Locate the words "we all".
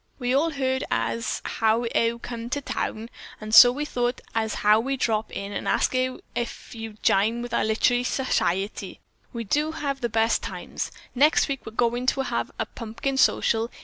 0.17-0.49, 3.71-3.91